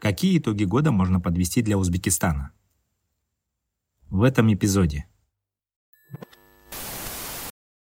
[0.00, 2.52] Какие итоги года можно подвести для Узбекистана?
[4.10, 5.06] В этом эпизоде–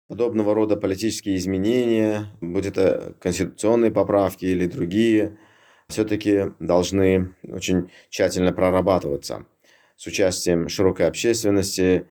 [0.07, 5.37] подобного рода политические изменения, будь это конституционные поправки или другие,
[5.89, 9.45] все-таки должны очень тщательно прорабатываться
[9.95, 12.09] с участием широкой общественности.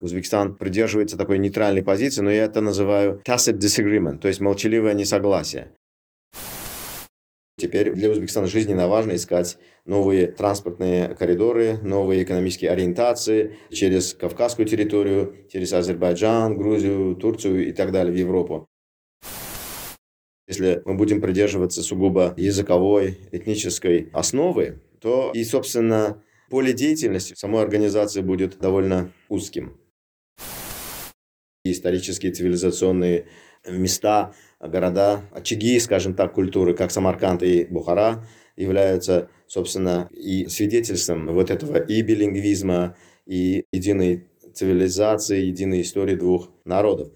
[0.00, 5.72] Узбекистан придерживается такой нейтральной позиции, но я это называю tacit disagreement, то есть молчаливое несогласие.
[7.56, 15.46] Теперь для Узбекистана жизненно важно искать новые транспортные коридоры, новые экономические ориентации через Кавказскую территорию,
[15.52, 18.66] через Азербайджан, Грузию, Турцию и так далее в Европу.
[20.48, 28.20] Если мы будем придерживаться сугубо языковой, этнической основы, то и, собственно, поле деятельности самой организации
[28.20, 29.78] будет довольно узким.
[31.66, 33.24] Исторические цивилизационные
[33.66, 41.50] места, города, очаги, скажем так, культуры, как Самарканд и Бухара, являются, собственно, и свидетельством вот
[41.50, 47.12] этого и билингвизма, и единой цивилизации, единой истории двух народов.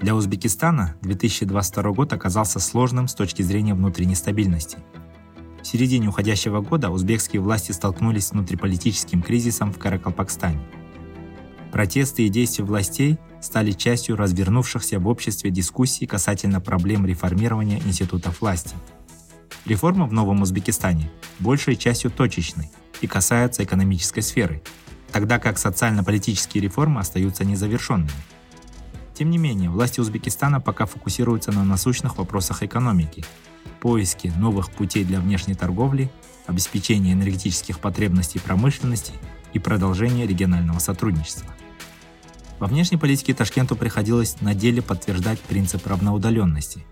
[0.00, 4.78] Для Узбекистана 2022 год оказался сложным с точки зрения внутренней стабильности.
[5.62, 10.60] В середине уходящего года узбекские власти столкнулись с внутриполитическим кризисом в Каракалпакстане.
[11.70, 18.74] Протесты и действия властей стали частью развернувшихся в обществе дискуссий касательно проблем реформирования институтов власти.
[19.64, 24.62] Реформы в Новом Узбекистане большей частью точечны и касаются экономической сферы,
[25.12, 28.10] тогда как социально-политические реформы остаются незавершенными.
[29.14, 33.24] Тем не менее, власти Узбекистана пока фокусируются на насущных вопросах экономики,
[33.80, 36.10] поиске новых путей для внешней торговли,
[36.46, 39.12] обеспечении энергетических потребностей промышленности
[39.52, 41.48] и продолжении регионального сотрудничества.
[42.58, 46.86] Во внешней политике Ташкенту приходилось на деле подтверждать принцип равноудаленности.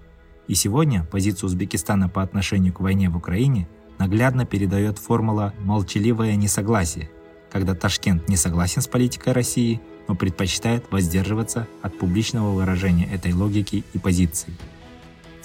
[0.48, 7.08] И сегодня позицию Узбекистана по отношению к войне в Украине наглядно передает формула «молчаливое несогласие»,
[7.52, 13.84] когда Ташкент не согласен с политикой России, но предпочитает воздерживаться от публичного выражения этой логики
[13.92, 14.52] и позиции.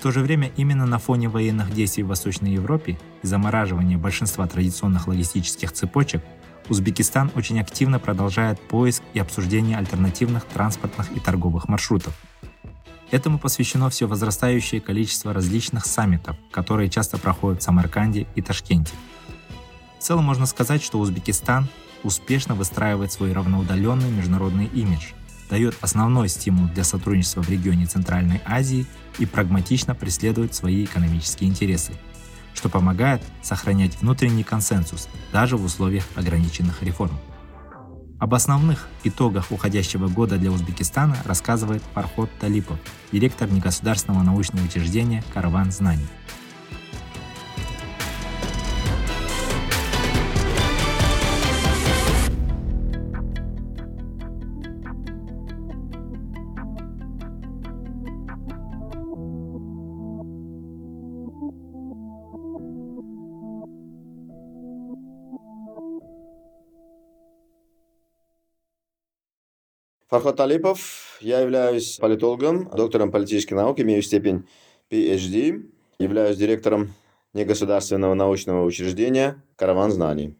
[0.05, 5.07] То же время именно на фоне военных действий в Восточной Европе и замораживания большинства традиционных
[5.07, 6.21] логистических цепочек
[6.69, 12.13] Узбекистан очень активно продолжает поиск и обсуждение альтернативных транспортных и торговых маршрутов.
[13.09, 18.93] Этому посвящено все возрастающее количество различных саммитов, которые часто проходят в Самарканде и Ташкенте.
[19.97, 21.67] В целом можно сказать, что Узбекистан
[22.03, 25.13] успешно выстраивает свой равноудаленный международный имидж,
[25.49, 28.85] дает основной стимул для сотрудничества в регионе Центральной Азии
[29.19, 31.93] и прагматично преследует свои экономические интересы,
[32.53, 37.17] что помогает сохранять внутренний консенсус даже в условиях ограниченных реформ.
[38.17, 42.79] Об основных итогах уходящего года для Узбекистана рассказывает Фархот Талипов,
[43.11, 46.07] директор негосударственного научного учреждения «Караван знаний».
[70.15, 74.47] Фархот Талипов, я являюсь политологом, доктором политических наук, имею степень
[74.89, 76.93] PhD, являюсь директором
[77.33, 80.37] негосударственного научного учреждения «Караван знаний».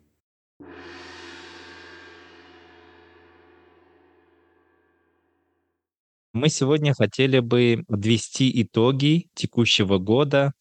[6.32, 10.54] Мы сегодня хотели бы подвести итоги текущего года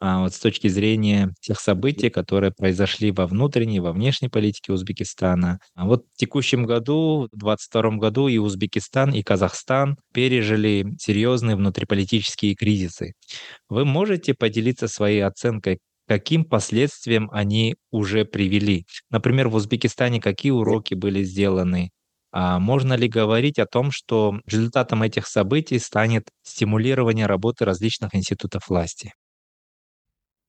[0.00, 5.58] а, вот с точки зрения тех событий, которые произошли во внутренней, во внешней политике Узбекистана.
[5.74, 12.54] А вот в текущем году, в 2022 году и Узбекистан, и Казахстан пережили серьезные внутриполитические
[12.54, 13.14] кризисы.
[13.68, 18.86] Вы можете поделиться своей оценкой, каким последствиям они уже привели?
[19.10, 21.90] Например, в Узбекистане какие уроки были сделаны?
[22.30, 28.68] А можно ли говорить о том, что результатом этих событий станет стимулирование работы различных институтов
[28.68, 29.12] власти?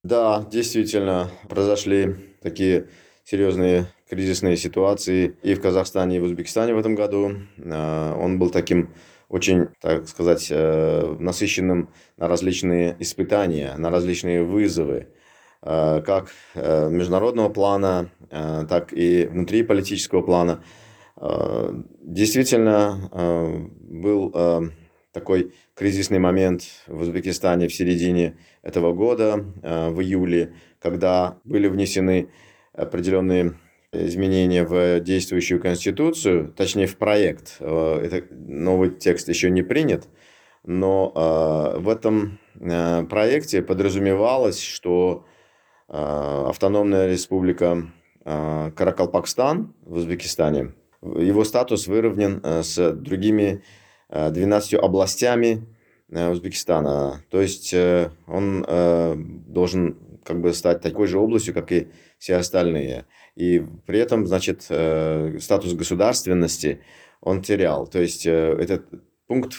[0.03, 2.87] Да, действительно, произошли такие
[3.25, 7.33] серьезные кризисные ситуации и в Казахстане, и в Узбекистане в этом году.
[7.65, 8.93] А, он был таким
[9.27, 15.09] очень, так сказать, э, насыщенным на различные испытания, на различные вызовы,
[15.61, 20.63] э, как э, международного плана, так и внутри политического плана.
[22.01, 23.09] Действительно,
[23.81, 24.31] был
[25.11, 32.29] такой кризисный момент в Узбекистане в середине этого года, в июле, когда были внесены
[32.73, 33.55] определенные
[33.91, 37.57] изменения в действующую конституцию, точнее в проект.
[37.59, 40.07] Э, это новый текст еще не принят,
[40.63, 45.25] но э, в этом э, проекте подразумевалось, что
[45.91, 47.91] автономная республика
[48.23, 53.63] Каракалпакстан в Узбекистане, его статус выровнен с другими
[54.09, 55.65] 12 областями
[56.09, 57.23] Узбекистана.
[57.29, 57.73] То есть
[58.27, 58.65] он
[59.47, 61.87] должен как бы стать такой же областью, как и
[62.19, 63.05] все остальные.
[63.35, 66.81] И при этом, значит, э, статус государственности
[67.21, 67.87] он терял.
[67.87, 68.85] То есть э, этот
[69.27, 69.53] пункт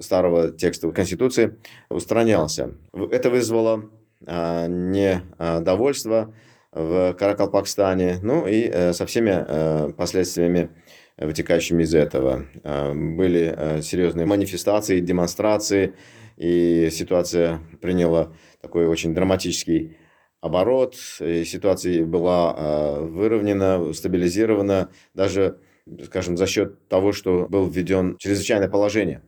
[0.00, 1.58] старого текста Конституции
[1.90, 2.74] устранялся.
[3.10, 6.34] Это вызвало недовольство
[6.72, 10.70] в Каракалпакстане, ну и э, со всеми последствиями,
[11.18, 12.46] вытекающими из этого.
[12.62, 15.94] Были серьезные манифестации, демонстрации,
[16.36, 19.96] и ситуация приняла такой очень драматический
[20.40, 25.58] оборот, и ситуация была а, выровнена, стабилизирована, даже,
[26.04, 29.22] скажем, за счет того, что был введен чрезвычайное положение,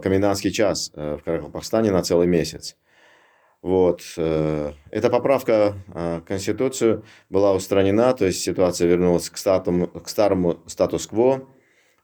[0.00, 2.76] комендантский час в Каракалпакстане на целый месяц.
[3.62, 4.02] Вот.
[4.16, 10.58] Э, эта поправка к Конституцию была устранена, то есть ситуация вернулась к, статуму, к старому
[10.66, 11.48] статус-кво.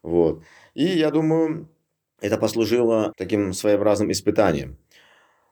[0.03, 0.43] Вот.
[0.75, 1.69] И я думаю,
[2.21, 4.79] это послужило таким своеобразным испытанием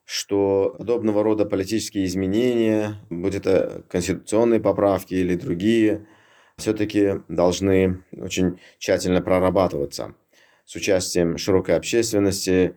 [0.06, 6.06] что подобного рода политические изменения, будь это конституционные поправки или другие,
[6.56, 10.14] все-таки должны очень тщательно прорабатываться
[10.64, 12.76] с участием широкой общественности,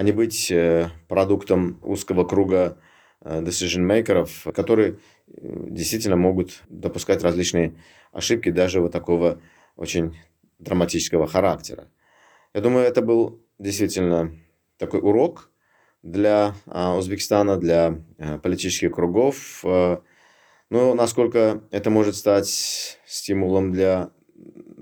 [0.00, 2.78] а не быть э, продуктом узкого круга
[3.20, 4.96] э, decision-мейкеров, которые э,
[5.68, 7.74] действительно могут допускать различные
[8.10, 9.42] ошибки даже вот такого
[9.76, 10.16] очень
[10.58, 11.90] драматического характера.
[12.54, 14.34] Я думаю, это был действительно
[14.78, 15.50] такой урок,
[16.02, 18.02] для а, Узбекистана, для
[18.42, 19.62] политических кругов.
[19.62, 24.12] Но насколько это может стать стимулом для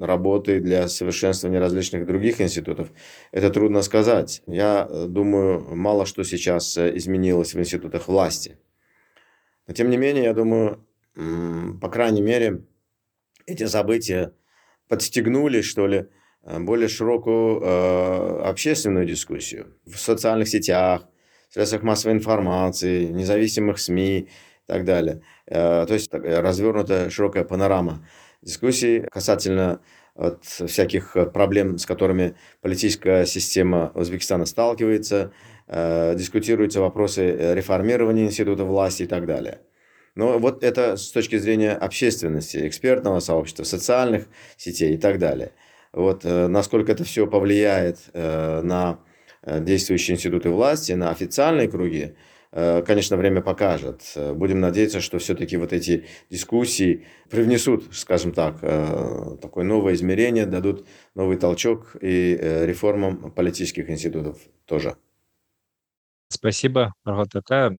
[0.01, 2.89] работы, для совершенствования различных других институтов,
[3.33, 4.43] это трудно сказать.
[4.47, 8.59] Я э, думаю, мало что сейчас изменилось в институтах власти.
[9.67, 10.85] Но тем не менее, я думаю,
[11.15, 12.65] по крайней мере,
[13.47, 14.33] эти события
[14.89, 16.09] подстегнули, что ли,
[16.49, 21.07] Э, более широкую э, общественную дискуссию в социальных сетях,
[21.51, 24.29] в средствах массовой информации, независимых СМИ и
[24.67, 25.23] так далее.
[25.47, 28.07] Э, то есть развернута широкая панорама
[28.43, 29.81] дискуссий касательно
[30.15, 35.33] от всяких проблем, с которыми политическая система Узбекистана сталкивается,
[35.67, 39.61] э, дискутируются вопросы реформирования института власти и так далее.
[40.15, 44.27] Но вот это с точки зрения общественности, экспертного сообщества, социальных
[44.57, 45.53] сетей и так далее–
[45.93, 49.01] вот, э, насколько это все повлияет э, на
[49.43, 52.15] э, действующие институты власти, на официальные круги,
[52.53, 54.03] конечно, время покажет.
[54.35, 58.61] Будем надеяться, что все-таки вот эти дискуссии привнесут, скажем так,
[59.41, 64.97] такое новое измерение, дадут новый толчок и реформам политических институтов тоже.
[66.31, 67.31] Спасибо, Маргот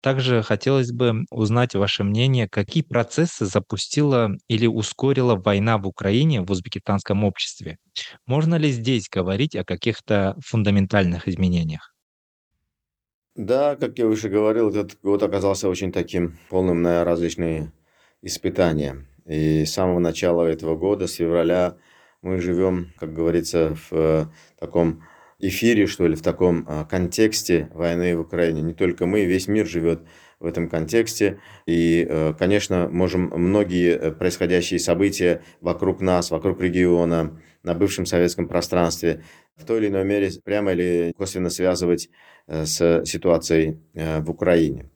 [0.02, 6.50] Также хотелось бы узнать ваше мнение, какие процессы запустила или ускорила война в Украине в
[6.50, 7.78] узбекистанском обществе?
[8.26, 11.94] Можно ли здесь говорить о каких-то фундаментальных изменениях?
[13.40, 17.72] Да, как я уже говорил, этот год оказался очень таким полным на различные
[18.22, 19.06] испытания.
[19.26, 21.78] И с самого начала этого года, с февраля,
[22.22, 24.26] мы живем, как говорится, в э,
[24.60, 25.06] таком
[25.40, 28.62] эфире, что ли, в таком а, контексте войны в Украине.
[28.62, 30.02] Не только мы, весь мир живет
[30.42, 31.40] в этом контексте.
[31.66, 38.48] И, э, конечно, можем многие э, происходящие события вокруг нас, вокруг региона, на бывшем советском
[38.48, 39.24] пространстве
[39.56, 42.10] в той или иной мере прямо или косвенно связывать
[42.48, 44.90] э, с ситуацией в Украине.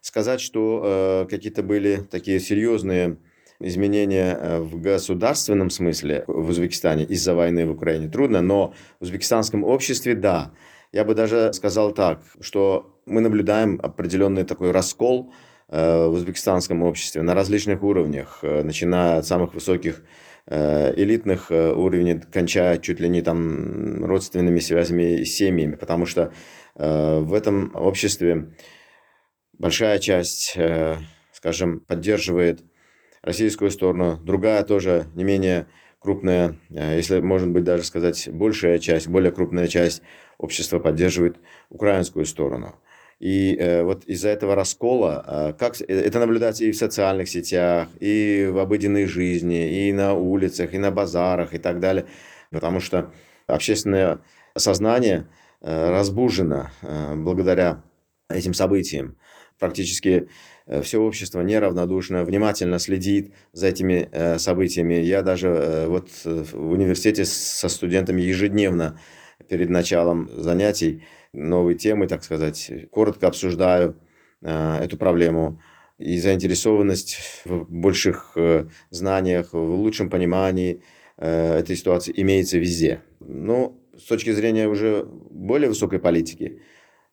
[0.00, 3.16] Сказать, что какие-то были такие серьезные
[3.60, 9.64] изменения э, в государственном смысле в Узбекистане из-за войны в Украине трудно, но в узбекистанском
[9.64, 10.52] обществе– да.
[10.92, 15.32] Я бы даже сказал так, что мы наблюдаем определенный такой раскол
[15.68, 20.02] э, в узбекистанском обществе на различных уровнях, э, начиная от самых высоких
[20.48, 26.32] элитных уровней, кончая чуть ли не там родственными связями и семьями, потому что
[26.74, 28.54] в этом обществе
[29.56, 30.56] большая часть,
[31.32, 32.62] скажем, поддерживает
[33.22, 35.66] российскую сторону, другая тоже не менее
[35.98, 40.02] крупная, если может быть даже сказать, большая часть, более крупная часть
[40.36, 41.38] общества поддерживает
[41.70, 42.74] украинскую сторону.
[43.20, 48.48] И э, вот из-за этого раскола, э, как это наблюдается и в социальных сетях, и
[48.50, 52.06] в обыденной жизни, и на улицах, и на базарах, и так далее,
[52.50, 53.12] потому что
[53.46, 54.20] общественное
[54.56, 55.26] сознание
[55.60, 57.82] э, разбужено э, благодаря
[58.28, 59.16] этим событиям.
[59.58, 60.28] Практически
[60.66, 64.94] э, все общество неравнодушно, внимательно следит за этими э, событиями.
[64.94, 68.98] Я даже э, вот э, в университете со студентами ежедневно
[69.48, 71.04] перед началом занятий
[71.34, 73.96] новые темы, так сказать, коротко обсуждаю
[74.42, 75.60] э, эту проблему.
[75.98, 80.82] И заинтересованность в больших э, знаниях, в лучшем понимании
[81.18, 83.02] э, этой ситуации имеется везде.
[83.20, 86.60] Но с точки зрения уже более высокой политики,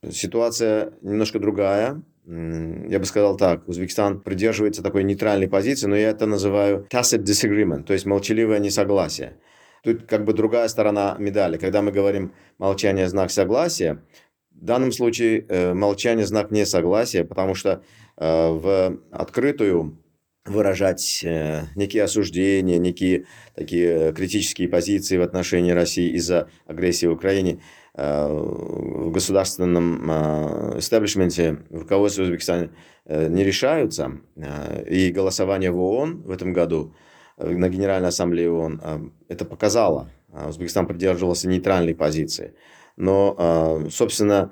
[0.09, 2.01] ситуация немножко другая.
[2.25, 7.83] Я бы сказал так, Узбекистан придерживается такой нейтральной позиции, но я это называю tacit disagreement,
[7.83, 9.37] то есть молчаливое несогласие.
[9.81, 11.57] Тут как бы другая сторона медали.
[11.57, 14.03] Когда мы говорим молчание– знак согласия,
[14.51, 17.83] в данном случае э, молчание– знак несогласия, потому что
[18.17, 19.97] э, в открытую
[20.45, 27.63] выражать э, некие осуждения, некие такие критические позиции в отношении России из-за агрессии в Украине
[27.95, 32.69] э, в государственном э, эстаблишменте, в руководстве Узбекистана
[33.05, 34.11] э, не решаются.
[34.35, 36.93] Э, и голосование в ООН в этом году–
[37.37, 40.09] на Генеральной Ассамблее ООН, а, это показало.
[40.31, 42.55] А, Узбекистан придерживался нейтральной позиции.
[42.97, 44.51] Но, собственно,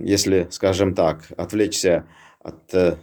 [0.00, 2.06] если, скажем так, отвлечься
[2.44, 2.96] от э,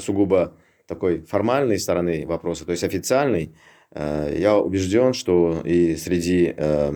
[0.00, 0.54] сугубо
[0.86, 3.54] такой формальной стороны вопроса, то есть официальной,
[3.92, 6.92] э, я убежден, что и среди э,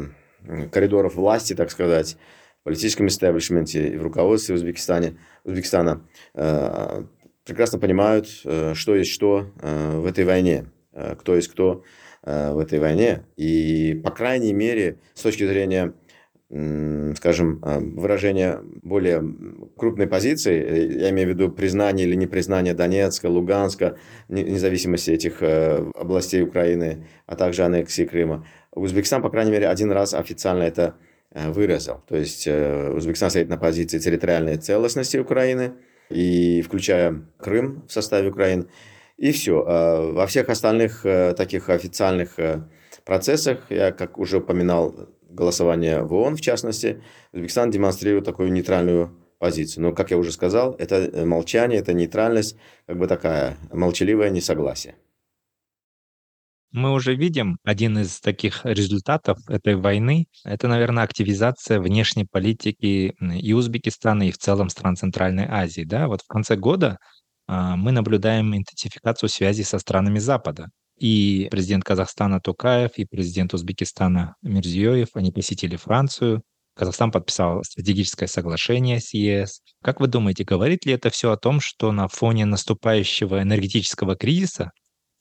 [0.70, 2.16] коридоров власти, так сказать,
[2.60, 6.02] в политическом истеблишменте и в руководстве Узбекистане, Узбекистана
[6.34, 10.66] прекрасно понимают, что есть что в этой войне.
[10.98, 11.84] Э, кто есть кто
[12.24, 13.24] э, в этой войне.
[13.36, 15.94] И, по крайней мере, с точки зрения
[16.50, 19.22] скажем, э, выражения более
[19.76, 23.98] крупной позиции, я имею в виду признание или непризнание Донецка, Луганска,
[24.30, 28.46] независимости этих областей Украины, а также аннексии Крыма.
[28.72, 30.94] Узбекистан, по крайней мере, один раз официально это
[31.34, 32.02] выразил.
[32.08, 35.74] То есть Узбекистан стоит на позиции территориальной целостности Украины,
[36.08, 38.68] и включая Крым в составе Украины.
[39.18, 39.64] И все.
[39.66, 42.62] А во всех остальных э, таких официальных э,
[43.04, 44.94] процессах, я, как уже упоминал,
[45.28, 49.84] голосование в ООН, в частности, Узбекистан демонстрирует такую нейтральную позицию.
[49.84, 52.56] Но, как я уже сказал, это э, молчание, это нейтральность,
[52.86, 54.94] как бы такая молчаливое несогласие.
[56.70, 60.26] Мы уже видим один из таких результатов этой войны.
[60.44, 65.84] Это, наверное, активизация внешней политики и Узбекистана, и в целом стран Центральной Азии.
[65.84, 66.08] Да?
[66.08, 66.98] Вот в конце года
[67.48, 70.68] мы наблюдаем интенсификацию связи со странами Запада.
[70.98, 76.42] И президент Казахстана Токаев, и президент Узбекистана Мирзиёев, они посетили Францию.
[76.74, 79.60] Казахстан подписал стратегическое соглашение с ЕС.
[79.82, 84.70] Как вы думаете, говорит ли это все о том, что на фоне наступающего энергетического кризиса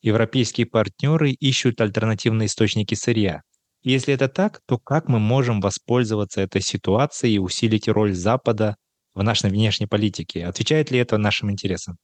[0.01, 3.41] европейские партнеры ищут альтернативные источники сырья?
[3.83, 8.75] Если это так, то как мы можем воспользоваться этой ситуацией и усилить роль Запада
[9.13, 10.45] в нашей внешней политике?
[10.45, 11.97] Отвечает ли это нашим интересам?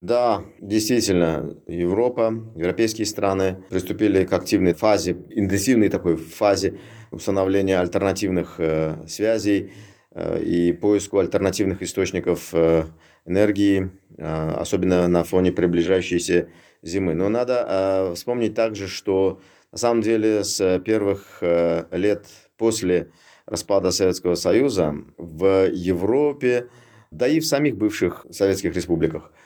[0.00, 6.78] Да, действительно, Европа, европейские страны приступили к активной фазе, интенсивной такой фазе
[7.10, 9.72] установления альтернативных э, связей
[10.12, 12.84] э, и поиску альтернативных источников э,
[13.26, 16.48] энергии, э, особенно на фоне приближающейся
[16.80, 17.12] зимы.
[17.12, 22.24] Но надо э, вспомнить также, что на самом деле с первых э, лет
[22.56, 23.10] после
[23.44, 26.68] распада Советского Союза в Европе,
[27.10, 29.30] да и в самих бывших советских республиках–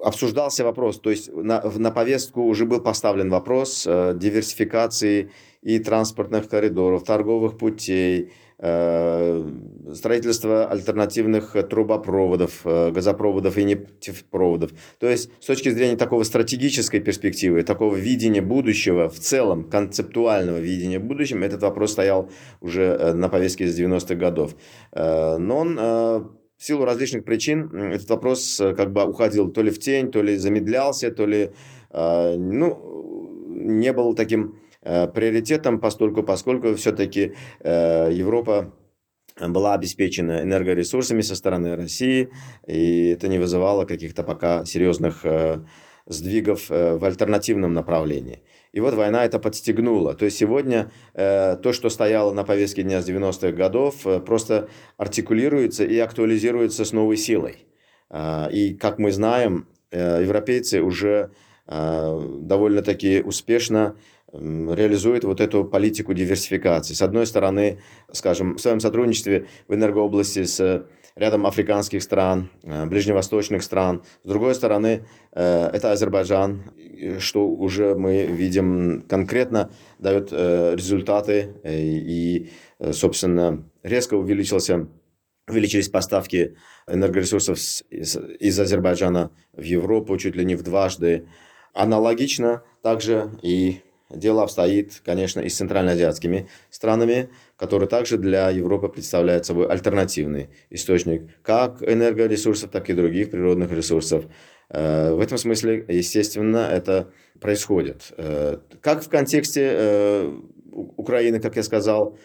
[0.00, 5.30] обсуждался вопрос, то есть на, на повестку уже был поставлен вопрос э, диверсификации
[5.62, 9.50] и транспортных коридоров, торговых путей, э,
[9.94, 14.70] строительства альтернативных трубопроводов, э, газопроводов и нефтепроводов.
[14.98, 20.98] То есть с точки зрения такого стратегической перспективы, такого видения будущего, в целом концептуального видения
[20.98, 22.30] будущего, этот вопрос стоял
[22.60, 24.56] уже э, на повестке с 90-х годов.
[24.92, 26.22] Э, но он э,
[26.62, 30.22] в силу различных причин этот вопрос э, как бы уходил то ли в тень, то
[30.22, 31.50] ли замедлялся, то ли
[31.90, 37.32] э, ну, не был таким э, приоритетом, постольку, поскольку все-таки
[37.64, 38.72] Европа
[39.40, 42.28] была обеспечена энергоресурсами со стороны России,
[42.68, 45.26] и это не вызывало каких-то пока серьезных
[46.06, 48.42] сдвигов в альтернативном направлении.
[48.72, 50.14] И вот война это подстегнула.
[50.14, 54.68] То есть сегодня э, то, что стояло на повестке дня с 90-х годов, э, просто
[54.96, 57.66] артикулируется и актуализируется с новой силой.
[58.10, 61.30] Э, и, как мы знаем, э, европейцы уже
[61.64, 63.94] довольно-таки успешно
[64.32, 66.92] реализует вот эту политику диверсификации.
[66.92, 67.78] С одной стороны,
[68.10, 74.02] скажем, в своем сотрудничестве в энергообласти с рядом африканских стран, э, ближневосточных стран.
[74.24, 76.72] С другой стороны, э, это Азербайджан,
[77.18, 82.50] что уже мы видим конкретно дает э, результаты и,
[82.92, 84.88] собственно, резко увеличился
[85.48, 87.58] увеличились поставки энергоресурсов
[87.90, 91.26] из, Азербайджана в Европу чуть ли не в дважды.
[91.74, 93.80] Аналогично также и
[94.14, 97.30] дело обстоит, конечно, и с центральноазиатскими странами,
[97.62, 104.24] которые также для Европы представляют собой альтернативный источник как энергоресурсов, так и других природных ресурсов.
[104.68, 108.14] Э, в этом смысле, естественно, это происходит.
[108.16, 110.40] Э, как в контексте э,
[110.72, 112.18] Украины, как я сказал,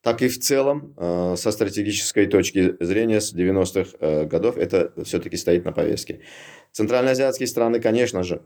[0.00, 0.94] так и в целом
[1.36, 6.20] со стратегической точки зрения с 90-х годов это все-таки стоит на повестке.
[6.70, 8.42] Центральноазиатские страны, конечно же,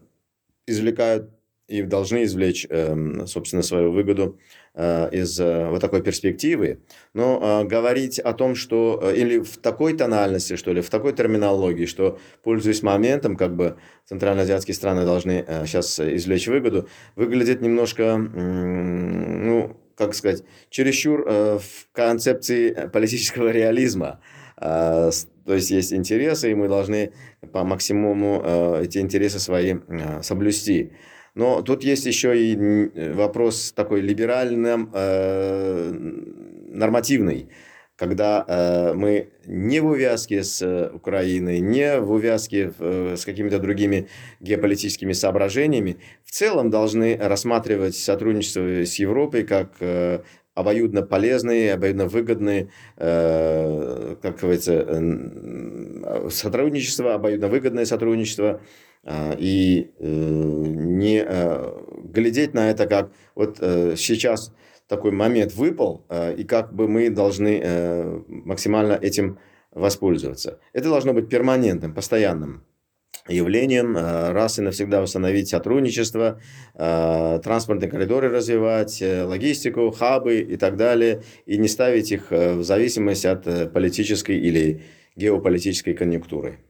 [0.66, 1.30] извлекают
[1.68, 4.38] и должны извлечь, эм, собственно, свою выгоду
[4.74, 6.80] э, из э, вот такой перспективы.
[7.12, 11.84] Но э, говорить о том, что или в такой тональности, что ли, в такой терминологии,
[11.84, 20.14] что, пользуясь моментом, как бы центральноазиатские страны должны сейчас извлечь выгоду, выглядит немножко, ну, как
[20.14, 24.20] сказать, чересчур в концепции политического реализма.
[24.56, 25.12] То
[25.46, 27.12] есть есть интересы, и мы должны
[27.52, 29.76] по максимуму эти интересы свои
[30.22, 30.92] соблюсти.
[31.38, 35.92] Но тут есть еще и вопрос такой либеральным, э,
[36.72, 37.48] нормативный,
[37.94, 44.08] когда э, мы не в увязке с Украиной, не в увязке э, с какими-то другими
[44.40, 50.22] геополитическими соображениями, в целом должны рассматривать сотрудничество с Европой как э,
[50.58, 54.84] обоюдно полезные, обоюдно выгодные, э, как говорится,
[56.30, 58.60] сотрудничество, обоюдно выгодное сотрудничество,
[59.04, 61.72] а, и э, не э,
[62.04, 64.52] глядеть на это как вот э, сейчас
[64.86, 66.06] такой момент выпал,
[66.38, 69.38] и как бы мы должны максимально этим
[69.70, 70.60] воспользоваться.
[70.72, 72.64] Это должно быть перманентным, постоянным
[73.28, 76.40] явлением, раз и навсегда установить сотрудничество,
[76.72, 83.70] транспортные коридоры развивать, логистику, хабы и так далее, и не ставить их в зависимость от
[83.74, 84.80] политической или
[85.18, 86.60] геополитической конъюнктуры.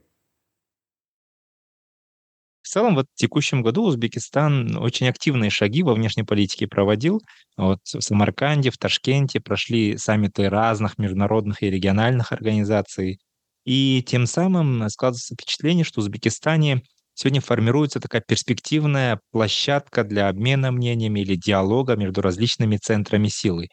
[2.61, 7.21] В целом, вот в текущем году Узбекистан очень активные шаги во внешней политике проводил.
[7.57, 13.19] Вот в Самарканде, в Ташкенте прошли саммиты разных международных и региональных организаций.
[13.65, 16.83] И тем самым складывается впечатление, что в Узбекистане
[17.15, 23.69] сегодня формируется такая перспективная площадка для обмена мнениями или диалога между различными центрами силы.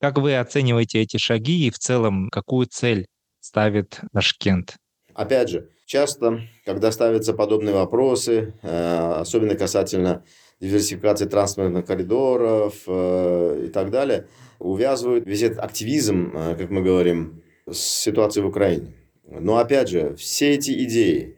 [0.00, 3.06] Как вы оцениваете эти шаги и в целом какую цель
[3.48, 4.76] ставит Ташкент?
[5.14, 10.22] Опять же, часто, когда ставятся подобные вопросы, э, особенно касательно
[10.60, 17.42] диверсификации транспортных коридоров э, и так далее, увязывают весь этот активизм, э, как мы говорим,
[17.68, 18.94] с ситуацией в Украине.
[19.24, 21.36] Но опять же, все эти идеи,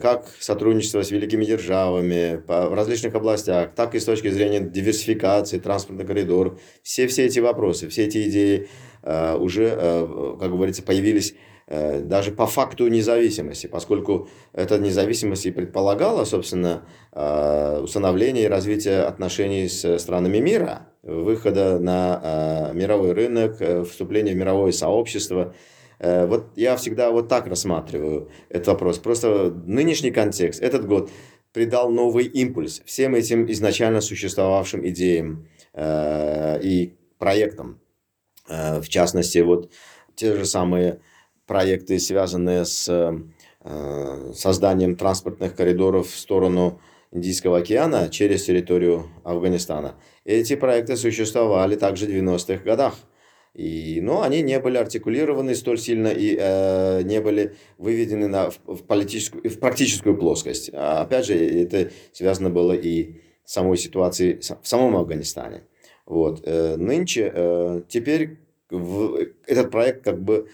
[0.00, 6.06] как сотрудничество с великими державами в различных областях, так и с точки зрения диверсификации транспортных
[6.06, 8.68] коридоров, все, все эти вопросы, все эти идеи
[9.04, 9.68] уже,
[10.38, 11.34] как говорится, появились
[11.68, 19.68] даже по факту независимости, поскольку эта независимость и предполагала, собственно, э, установление и развитие отношений
[19.68, 23.56] с странами мира, выхода на э, мировой рынок,
[23.88, 25.54] вступление в мировое сообщество.
[25.98, 28.98] Вот я всегда вот так рассматриваю этот вопрос.
[28.98, 31.10] Просто нынешний контекст, этот год
[31.52, 35.46] придал новый импульс всем этим изначально существовавшим идеям
[35.78, 37.80] и проектам.
[38.48, 39.70] В частности, вот
[40.16, 41.00] те же самые
[41.52, 46.80] проекты, связанные с э, созданием транспортных коридоров в сторону
[47.12, 49.96] Индийского океана через территорию Афганистана.
[50.24, 52.94] Эти проекты существовали также в 90-х годах.
[53.52, 58.82] И, но они не были артикулированы столь сильно и э, не были выведены на, в,
[58.86, 60.70] политическую, в практическую плоскость.
[60.72, 65.64] А, опять же, это связано было и с самой ситуацией в самом Афганистане.
[66.06, 66.40] Вот.
[66.46, 68.38] Э, нынче, э, теперь
[68.70, 70.48] в, этот проект как бы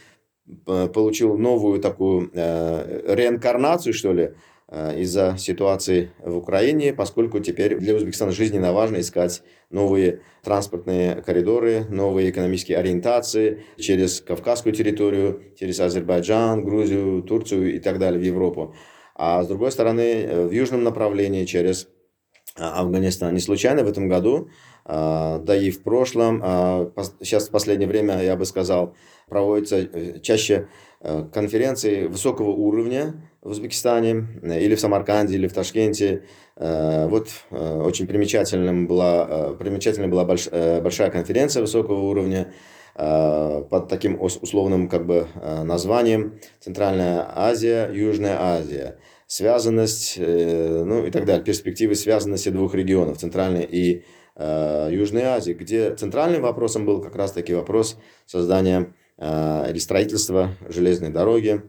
[0.64, 4.34] получил новую такую э, реинкарнацию, что ли,
[4.68, 11.84] э, из-за ситуации в Украине, поскольку теперь для Узбекистана жизненно важно искать новые транспортные коридоры,
[11.90, 18.74] новые экономические ориентации через Кавказскую территорию, через Азербайджан, Грузию, Турцию и так далее в Европу.
[19.14, 21.88] А с другой стороны, э, в южном направлении через
[22.58, 23.34] Афганистан.
[23.34, 24.48] Не случайно в этом году,
[24.84, 26.40] да и в прошлом,
[27.20, 28.94] сейчас в последнее время, я бы сказал,
[29.28, 30.68] проводятся э, чаще
[31.00, 36.24] э, конференции высокого уровня в Узбекистане, или в Самарканде, или в Ташкенте.
[36.56, 42.52] Вот очень примечательным была, примечательной была большая конференция высокого уровня
[42.94, 45.28] под таким условным как бы
[45.62, 53.18] названием Центральная Азия, Южная Азия связанность, э, ну и так далее, перспективы связанности двух регионов,
[53.18, 59.78] Центральной и э, Южной Азии, где центральным вопросом был как раз-таки вопрос создания э, или
[59.78, 61.62] строительства железной дороги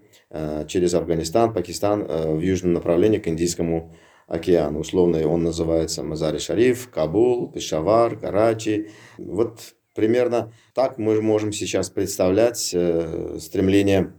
[0.68, 3.96] через Афганистан, Пакистан в южном направлении к Индийскому
[4.28, 4.82] океану.
[4.82, 8.92] Условно он называется Мазари-Шариф, Кабул, Пешавар, Карачи.
[9.18, 14.14] Вот примерно так мы можем сейчас представлять стремление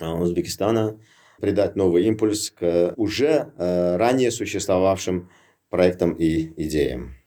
[0.00, 0.98] Узбекистана
[1.40, 5.30] придать новый импульс к уже э, ранее существовавшим
[5.70, 7.18] проектам и идеям.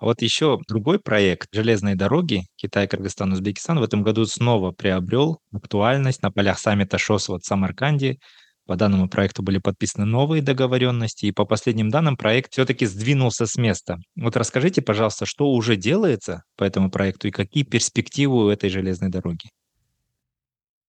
[0.00, 5.40] А вот еще другой проект железной дороги Китай, Кыргызстан, Узбекистан в этом году снова приобрел
[5.52, 8.18] актуальность на полях саммита ШОС в Самарканде.
[8.66, 13.56] По данному проекту были подписаны новые договоренности, и по последним данным проект все-таки сдвинулся с
[13.56, 13.98] места.
[14.16, 19.10] Вот расскажите, пожалуйста, что уже делается по этому проекту и какие перспективы у этой железной
[19.10, 19.50] дороги?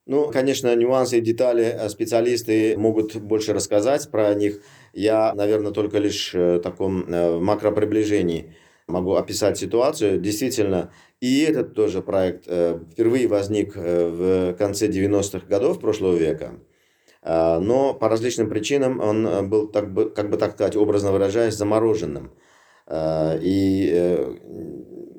[0.07, 4.61] Ну, конечно, нюансы и детали э, специалисты могут больше рассказать про них.
[4.93, 8.55] Я, наверное, только лишь э, в таком э, макроприближении
[8.87, 10.19] могу описать ситуацию.
[10.19, 16.55] Действительно, и этот тоже проект впервые возник в конце 90-х годов прошлого века.
[17.23, 22.31] Но по различным причинам он был, так бы, как бы так сказать, образно выражаясь, замороженным.
[22.91, 24.17] И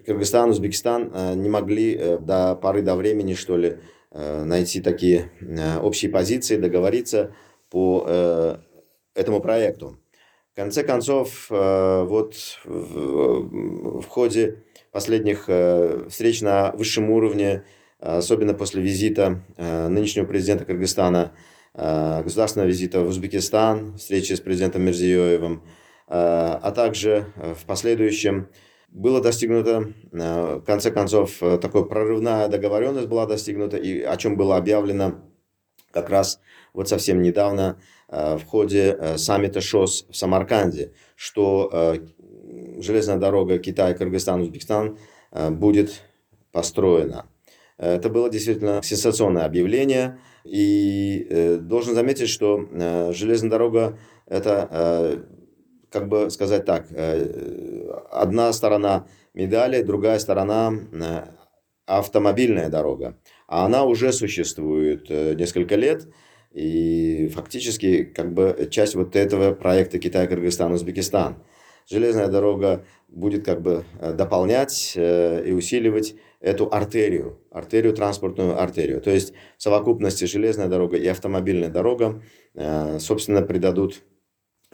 [0.04, 3.78] Кыргызстан, Узбекистан не могли до поры до времени, что ли,
[4.14, 7.34] найти такие э, общие позиции, договориться
[7.70, 8.56] по э,
[9.14, 9.98] этому проекту.
[10.52, 15.48] В конце концов, вот в ходе последних
[16.10, 17.64] встреч на высшем уровне,
[17.98, 21.32] особенно после визита нынешнего президента Кыргызстана,
[21.72, 25.62] государственного визита в Узбекистан, встречи с президентом Мирзиёевым,
[26.06, 28.48] а также в последующем
[28.92, 34.36] было достигнуто, э, в конце концов, э, такая прорывная договоренность была достигнута, и о чем
[34.36, 35.14] было объявлено
[35.90, 36.40] как раз
[36.74, 41.96] вот совсем недавно э, в ходе саммита ШОС в Самарканде, что
[42.78, 44.98] железная дорога Китай, Кыргызстан, Узбекистан
[45.50, 46.02] будет
[46.50, 47.26] построена.
[47.78, 52.68] Это было действительно сенсационное объявление, и должен заметить, что
[53.12, 55.24] железная дорога– это
[55.92, 61.24] как бы сказать так, э, одна сторона медали, другая сторона э,
[61.86, 63.18] автомобильная дорога.
[63.46, 66.08] А она уже существует э, несколько лет,
[66.50, 71.36] и фактически как бы часть вот этого проекта Китай, Кыргызстан, Узбекистан.
[71.90, 79.00] Железная дорога будет как бы дополнять и усиливать эту артерию, артерию, транспортную артерию.
[79.00, 82.22] То есть в совокупности железная дорога и автомобильная дорога,
[82.98, 84.04] собственно, придадут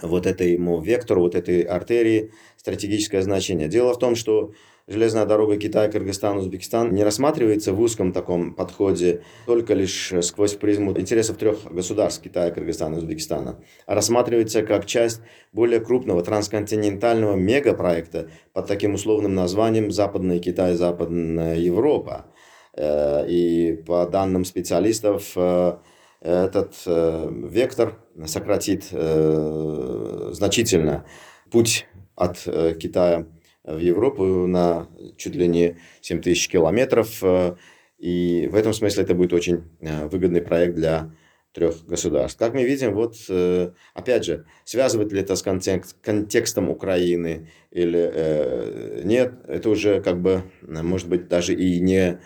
[0.02, 3.68] вот этому вектору, вот этой артерии стратегическое значение.
[3.68, 4.52] Дело в том, что
[4.86, 10.98] железная дорога Китай, Кыргызстан, Узбекистан не рассматривается в узком таком подходе только лишь сквозь призму
[10.98, 15.20] интересов трех государств Китая, Кыргызстана и Узбекистана, а рассматривается как часть
[15.52, 22.26] более крупного трансконтинентального мегапроекта под таким условным названием «Западный Китай, Западная Европа».
[22.78, 25.78] Э, и по данным специалистов, э,
[26.20, 31.06] этот э, вектор сократит э, значительно
[31.50, 33.26] путь от э, Китая
[33.62, 37.22] в Европу на чуть ли не 7 тысяч километров.
[37.98, 41.14] И в этом смысле это будет очень выгодный проект для
[41.52, 42.38] трех государств.
[42.38, 43.16] Как мы видим, вот
[43.92, 51.08] опять же, связывает ли это с контекстом Украины или нет, это уже как бы, может
[51.08, 52.20] быть, даже и не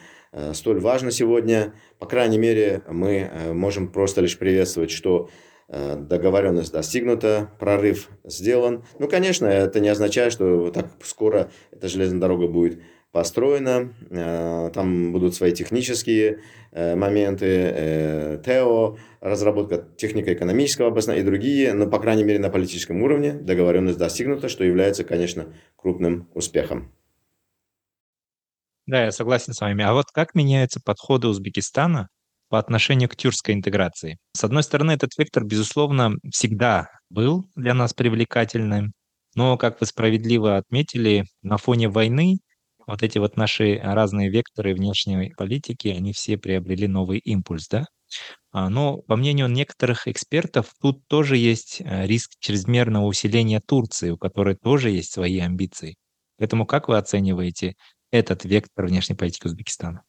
[0.53, 1.75] столь важно сегодня.
[1.99, 5.29] По крайней мере, мы э, можем просто лишь приветствовать, что
[5.69, 8.85] э, договоренность достигнута, прорыв сделан.
[8.99, 12.81] Ну, конечно, это не означает, что так скоро эта железная дорога будет
[13.13, 13.93] построена.
[14.73, 16.39] Там будут свои технические
[16.73, 23.99] моменты, ТЭО, разработка технико-экономического обоснования и другие, но, по крайней мере, на политическом уровне договоренность
[23.99, 26.91] достигнута, что является, конечно, крупным успехом.
[28.87, 29.85] Да, я согласен с вами.
[29.85, 32.09] А вот как меняются подходы Узбекистана
[32.49, 34.19] по отношению к тюркской интеграции?
[34.35, 38.93] С одной стороны, этот вектор, безусловно, всегда был для нас привлекательным,
[39.35, 42.39] но, как вы справедливо отметили, на фоне войны
[42.87, 47.85] вот эти вот наши разные векторы внешней политики, они все приобрели новый импульс, да?
[48.53, 54.19] А, но, по мнению некоторых экспертов, тут тоже есть э, риск чрезмерного усиления Турции, у
[54.19, 55.97] которой тоже есть свои амбиции.
[56.39, 57.75] Поэтому как вы оцениваете
[58.13, 60.05] этот вектор внешней политики Узбекистана?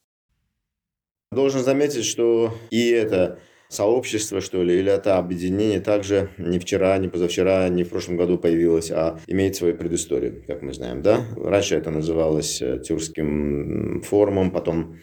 [1.31, 3.39] Должен заметить, что и это
[3.69, 8.37] сообщество, что ли, или это объединение также не вчера, не позавчера, не в прошлом году
[8.37, 11.25] появилось, а имеет свою предысторию, как мы знаем, да?
[11.35, 14.99] Раньше это называлось э, Тюркским форумом, потом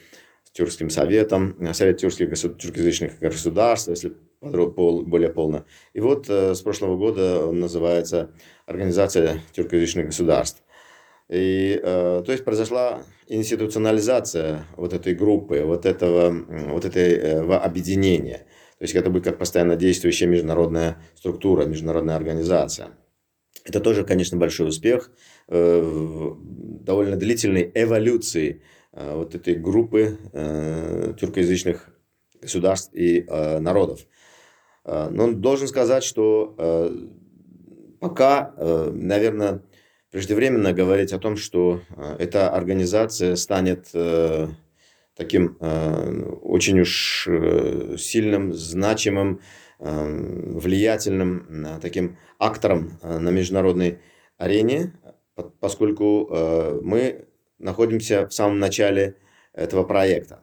[0.53, 5.65] Тюркским советом, э, Совет тюркских тюркоязычных государств, если более полно.
[5.93, 8.33] И вот э, с прошлого года он называется
[8.67, 10.63] Организация тюркоязычных государств.
[11.31, 16.35] И, э, то есть произошла институционализация вот этой группы, вот этого,
[16.69, 18.47] вот этого объединения.
[18.79, 22.89] То есть это будет как постоянно действующая международная структура, международная организация.
[23.65, 25.11] Это тоже, конечно, большой успех
[25.49, 28.63] довольно длительной эволюции
[28.93, 31.91] Э, вот этой группы э, тюркоязычных
[32.43, 34.01] государств и э, народов.
[34.83, 36.57] Но должен сказать, что
[38.01, 39.63] пока, наверное,
[40.11, 41.81] преждевременно говорить о том, что
[42.19, 43.89] эта организация станет
[45.15, 45.57] таким
[46.43, 47.29] очень уж
[47.99, 49.41] сильным, значимым,
[49.79, 54.01] влиятельным таким актором на международной
[54.37, 54.95] арене,
[55.61, 56.29] поскольку
[56.83, 57.27] мы
[57.59, 59.17] находимся в самом начале
[59.53, 60.41] этого проекта.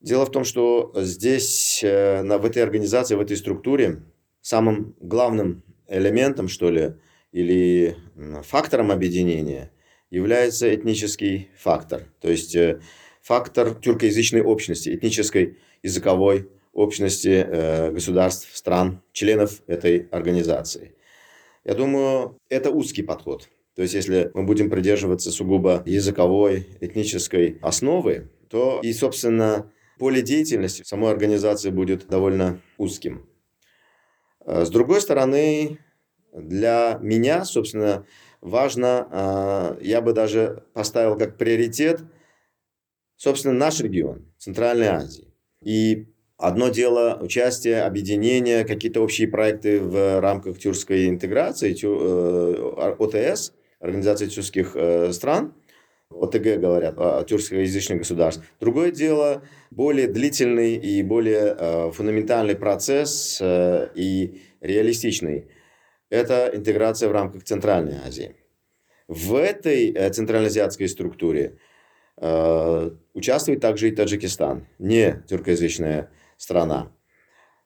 [0.00, 4.02] Дело в том, что здесь, э, в этой организации, в этой структуре,
[4.42, 6.94] самым главным элементом, что ли,
[7.34, 7.96] или
[8.44, 9.72] фактором объединения
[10.08, 12.04] является этнический фактор.
[12.20, 12.80] То есть э,
[13.22, 20.94] фактор тюркоязычной общности, этнической языковой общности э, государств, стран, членов этой организации.
[21.64, 23.48] Я думаю, это узкий подход.
[23.74, 30.84] То есть, если мы будем придерживаться сугубо языковой, этнической основы, то и, собственно, поле деятельности
[30.84, 33.26] самой организации будет довольно узким.
[34.46, 35.78] А, с другой стороны,
[36.34, 38.06] для меня, собственно,
[38.40, 42.02] важно, а, я бы даже поставил как приоритет,
[43.16, 45.32] собственно, наш регион, Центральной Азии.
[45.62, 54.28] И одно дело участие, объединение, какие-то общие проекты в рамках тюркской интеграции, э, ОТС– Организации
[54.28, 55.52] тюркских э, стран,
[56.08, 58.42] ОТГ говорят, о тюркскоязычных государств.
[58.58, 65.48] Другое дело, более длительный и более э, фундаментальный процесс и реалистичный.
[66.14, 68.36] Это интеграция в рамках Центральной Азии.
[69.08, 71.58] В этой э, центральноазиатской структуре
[72.18, 76.92] э, участвует также и Таджикистан, не тюркоязычная страна.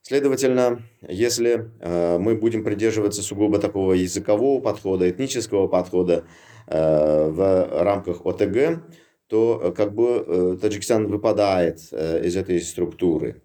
[0.01, 6.25] Следовательно, если э, мы будем придерживаться сугубо такого языкового подхода, этнического подхода
[6.69, 8.83] э, в рамках ОТГ,
[9.27, 13.43] то э, как бы э, Таджикистан выпадает из этой структуры.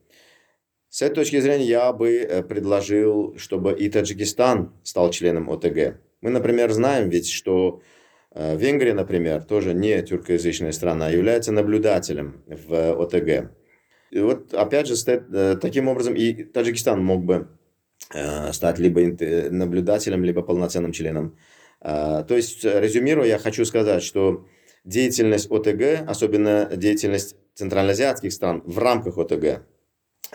[0.93, 5.99] С этой точки зрения я бы э, предложил, чтобы и Таджикистан стал членом ОТГ.
[6.21, 7.81] Мы, например, знаем ведь, что
[8.29, 13.49] э, Венгрия, например, тоже не тюркоязычная страна, является наблюдателем в ОТГ.
[14.11, 17.47] И вот опять же, э, таким образом и Таджикистан мог бы
[18.13, 19.01] э, стать либо
[19.49, 21.35] наблюдателем, либо полноценным членом.
[21.81, 24.45] Э, то есть, резюмируя, я хочу сказать, что
[24.83, 29.63] деятельность ОТГ, особенно деятельность центральноазиатских стран в рамках ОТГ,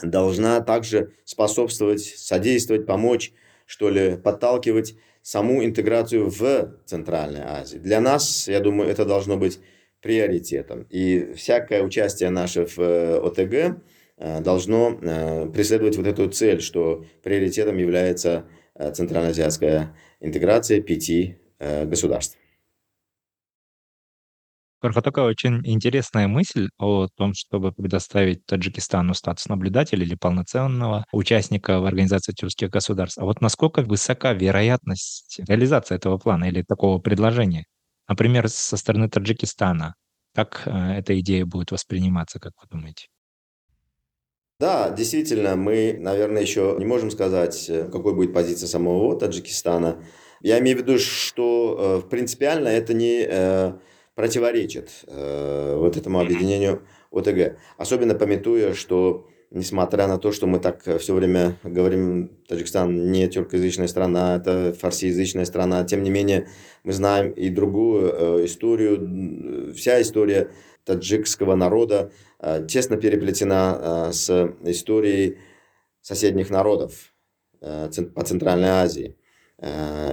[0.02, 3.32] должна также способствовать, содействовать, помочь,
[3.66, 7.78] что ли, подталкивать саму интеграцию в Центральной Азии.
[7.78, 9.60] Для нас, я думаю, это должно быть
[10.00, 10.86] приоритетом.
[10.90, 13.82] И всякое участие наше в э, ОТГ
[14.16, 18.46] э, должно э, преследовать вот эту цель, что приоритетом является
[18.78, 22.37] центральноазиатская интеграция пяти государств.
[24.80, 31.86] Такая очень интересная мысль о том, чтобы предоставить Таджикистану статус наблюдателя или полноценного участника в
[31.86, 33.18] организации тюркских государств.
[33.18, 37.64] А вот насколько высока вероятность реализации этого плана или такого предложения?
[38.08, 39.94] Например, со стороны Таджикистана.
[40.34, 43.08] Как э, эта идея будет восприниматься, как вы думаете?
[44.60, 50.02] Да, действительно, мы, наверное, еще не можем сказать, э, какой будет позиция самого Таджикистана.
[50.40, 53.78] Я имею в виду, что э, принципиально это не
[54.18, 57.56] противоречит вот этому объединению ОТГ.
[57.76, 63.28] Особенно пометуя, что несмотря на то, что мы так э, все время говорим, Таджикистан не
[63.28, 66.48] тюркоязычная страна, это фарсиязычная страна, тем не менее
[66.84, 70.50] мы знаем и другую э, историю, вся история
[70.84, 74.30] таджикского народа э, тесно переплетена с
[74.64, 75.38] историей
[76.00, 77.14] соседних народов
[77.60, 79.16] по Центральной Азии.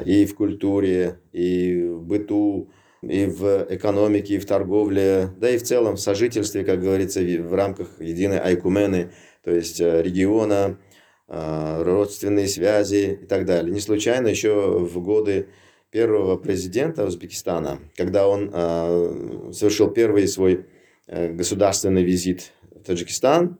[0.05, 2.71] И в культуре, и в быту,
[3.09, 7.53] и в экономике, и в торговле, да и в целом в сожительстве, как говорится, в
[7.53, 9.11] рамках единой айкумены,
[9.43, 10.79] то есть э, региона,
[11.27, 13.73] э, родственные связи и так далее.
[13.73, 15.49] Не случайно еще в годы
[15.91, 20.65] первого президента Узбекистана, когда он э, совершил первый свой
[21.07, 23.59] государственный визит в Таджикистан,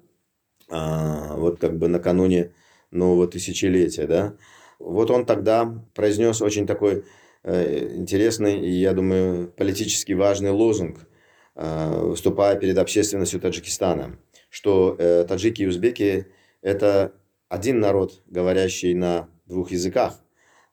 [0.68, 2.54] вот как бы накануне
[2.90, 4.36] нового тысячелетия, да.
[4.80, 7.04] Вот он тогда произнес очень такой
[7.46, 11.08] интересный и, я думаю, политически важный лозунг,
[11.56, 14.18] э, выступая перед общественностью Таджикистана,
[14.50, 16.28] что э, таджики и узбеки–
[16.62, 17.14] это
[17.50, 20.20] один народ, говорящий на двух языках,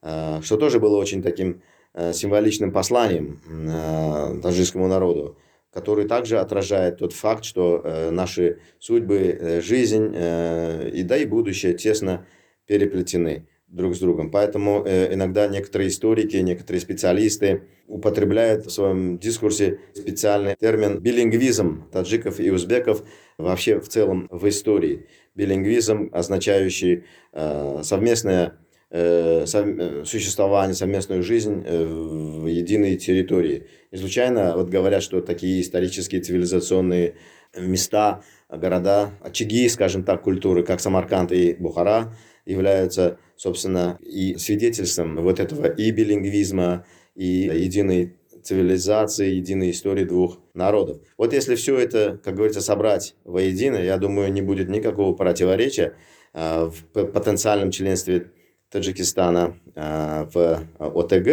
[0.01, 1.61] э, что тоже было очень таким
[1.93, 5.37] э, символичным посланием э, таджикскому народу
[5.73, 11.25] который также отражает тот факт, что э, наши судьбы, э, жизнь э, и да и
[11.25, 12.27] будущее тесно
[12.67, 14.31] переплетены друг с другом.
[14.31, 22.39] Поэтому э, иногда некоторые историки, некоторые специалисты употребляют в своем дискурсе специальный термин билингвизм таджиков
[22.39, 23.03] и узбеков
[23.37, 25.07] вообще в целом в истории.
[25.35, 28.57] Билингвизм, означающий э, совместное
[28.95, 33.65] Э, э, существование, совместную жизнь э, в единой территории.
[33.91, 37.15] Не случайно вот говорят, что такие исторические цивилизационные
[37.57, 45.41] места, города, очаги, скажем так, культуры, как Самарканд и Бухара, являются, собственно, и свидетельством вот
[45.41, 50.99] этого и билингвизма, и единой цивилизации, единой истории двух народов.
[51.17, 55.93] Вот если все это, как говорится, собрать воедино, я думаю, не будет никакого противоречия
[56.33, 58.31] в потенциальном членстве
[58.69, 61.27] Таджикистана э, в э, ОТГ.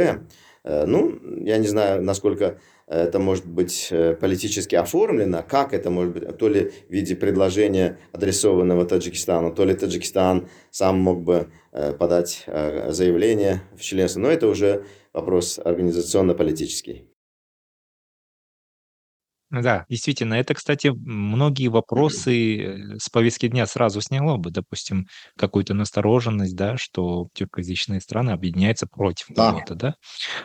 [0.65, 2.59] Э, ну, я не знаю, насколько
[2.91, 8.85] это может быть политически оформлено, как это может быть, то ли в виде предложения, адресованного
[8.85, 11.47] Таджикистану, то ли Таджикистан сам мог бы
[11.99, 12.45] подать
[12.89, 17.10] заявление в членство, но это уже вопрос организационно-политический.
[19.51, 25.75] Да, действительно, это, кстати, многие вопросы э, с повестки дня сразу сняло бы, допустим, какую-то
[25.75, 29.51] настороженность, да, что тюркоязычные страны объединяются против Да.
[29.51, 29.95] кого-то, да.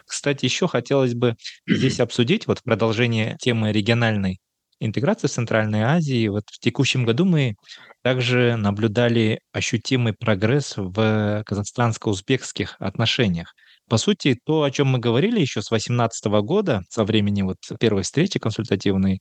[0.08, 1.36] Кстати, еще хотелось бы
[1.68, 4.40] здесь обсудить вот продолжение темы региональной
[4.80, 6.28] интеграции в Центральной Азии.
[6.30, 7.56] Вот в текущем году мы
[8.04, 13.54] также наблюдали ощутимый прогресс в казахстанско-узбекских отношениях.
[13.90, 18.04] По сути, то, о чем мы говорили еще с 2018 года, со времени вот первой
[18.04, 19.20] встречи консультативной,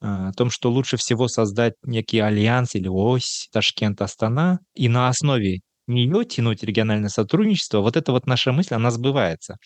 [0.00, 5.60] а, о том, что лучше всего создать некий альянс или ось Ташкент-Астана, и на основе
[5.88, 9.56] нее тянуть региональное сотрудничество, вот эта вот наша мысль, она сбывается.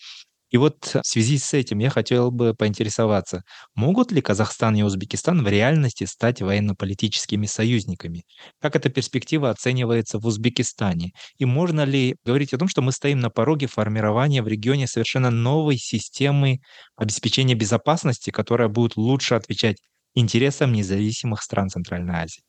[0.49, 3.43] И вот в связи с этим я хотел бы поинтересоваться,
[3.75, 8.23] могут ли Казахстан и Узбекистан в реальности стать военно-политическими союзниками?
[8.59, 11.11] Как эта перспектива оценивается в Узбекистане?
[11.37, 15.29] И можно ли говорить о том, что мы стоим на пороге формирования в регионе совершенно
[15.29, 16.59] новой системы
[16.95, 19.77] обеспечения безопасности, которая будет лучше отвечать
[20.15, 22.41] интересам независимых стран Центральной Азии?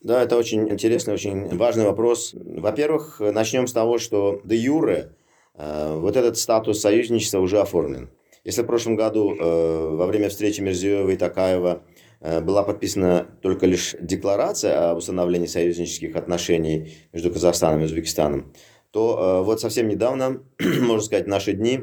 [0.00, 2.34] Да, это очень интересный, очень важный вопрос.
[2.34, 5.16] Во-первых, начнем с того, что де юре
[5.54, 8.10] вот этот статус союзничества уже оформлен.
[8.44, 11.82] Если в прошлом году э, во время встречи Мерзиева и Такаева
[12.20, 18.52] э, была подписана только лишь декларация о установлении союзнических отношений между Казахстаном и Узбекистаном,
[18.90, 21.80] то вот совсем недавно, можно сказать, в наши дни,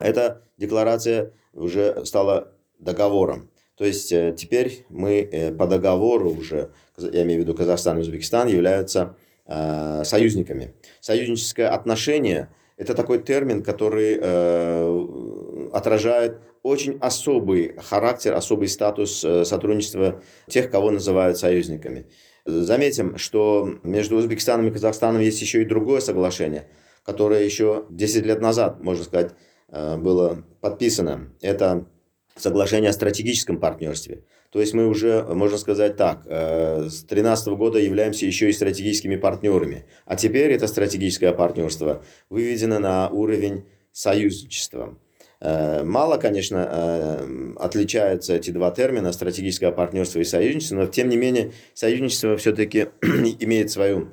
[0.00, 3.50] эта декларация уже стала договором.
[3.76, 9.14] То есть теперь мы по договору уже, я имею в виду Казахстан и Узбекистан, являются
[9.46, 10.74] союзниками.
[11.00, 12.48] Союзническое отношение
[12.78, 20.92] это такой термин, который э, отражает очень особый характер, особый статус э, сотрудничества тех, кого
[20.92, 22.06] называют союзниками.
[22.46, 26.68] Заметим, что между Узбекистаном и Казахстаном есть еще и другое соглашение,
[27.04, 29.32] которое еще 10 лет назад, можно сказать,
[29.70, 31.34] э, было подписано.
[31.42, 31.88] Это
[32.36, 34.24] соглашение о стратегическом партнерстве.
[34.50, 39.16] То есть мы уже, можно сказать так, э, с 2013 года являемся еще и стратегическими
[39.16, 39.84] партнерами.
[40.06, 44.98] А теперь это стратегическое партнерство выведено на уровень союзничества.
[45.40, 51.18] Э, мало, конечно, э, отличаются эти два термина, стратегическое партнерство и союзничество, но тем не
[51.18, 54.08] менее союзничество все-таки имеет свое,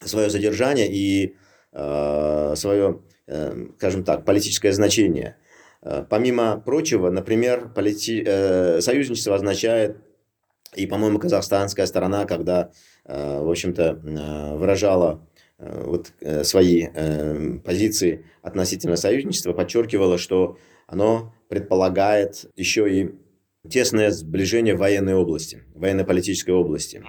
[0.00, 1.34] свое задержание и
[1.76, 3.00] свое,
[3.78, 5.34] скажем так, политическое значение–
[6.08, 8.22] помимо прочего, например, полити...
[8.26, 9.98] Э, союзничество означает,
[10.74, 12.70] и, по-моему, казахстанская сторона, когда,
[13.04, 14.00] э, в общем-то,
[14.56, 16.88] выражала вот свои
[17.64, 20.58] позиции относительно союзничества, подчеркивала, что
[20.88, 23.14] оно предполагает еще и
[23.70, 27.04] тесное сближение в военной области, военно-политической области.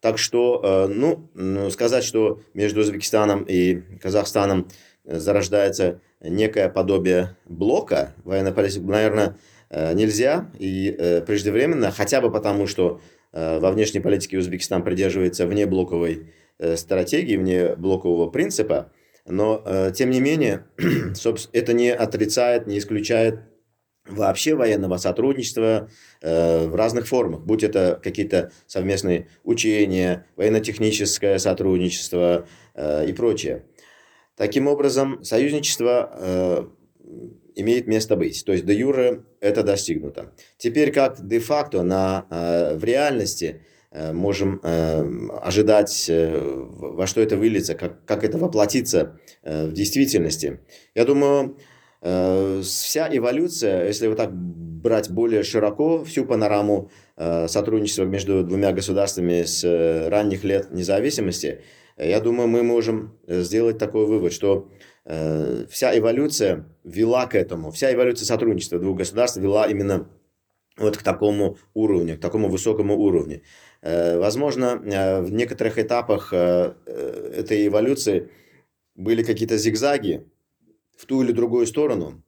[0.00, 1.30] Так что, ну,
[1.70, 4.68] сказать, что между Узбекистаном и Казахстаном
[5.04, 9.36] зарождается некое подобие блока военно-политического, наверное,
[9.70, 13.00] э, нельзя и э, преждевременно, хотя бы потому, что
[13.32, 16.32] э, во внешней политике Узбекистан придерживается внеблоковой
[16.76, 18.90] стратегии, вне блокового принципа,
[19.26, 20.64] но, тем не менее,
[21.52, 23.40] это не отрицает, не исключает
[24.08, 25.90] вообще военного сотрудничества
[26.22, 33.66] в разных формах, будь это какие-то совместные учения, военно-техническое сотрудничество и прочее.
[34.36, 36.64] Таким образом, союзничество э,
[37.54, 38.44] имеет место быть.
[38.44, 40.34] То есть, до юре это достигнуто.
[40.58, 45.04] Теперь, как де-факто на, э, в реальности э, можем э,
[45.42, 50.60] ожидать, э, во что это выльется, как, как это воплотится э, в действительности.
[50.94, 51.56] Я думаю,
[52.02, 58.72] э, вся эволюция, если вот так брать более широко всю панораму э, сотрудничества между двумя
[58.72, 61.62] государствами с э, ранних лет независимости,
[62.04, 64.70] я думаю, мы можем э, сделать такой вывод, что
[65.04, 70.08] э, вся эволюция вела к этому, вся эволюция сотрудничества двух государств вела именно
[70.76, 73.40] вот к такому уровню, к такому высокому уровню.
[73.80, 78.30] Э, возможно, в некоторых этапах этой эволюции
[78.94, 80.26] были какие-то зигзаги
[80.98, 82.22] в ту или другую сторону,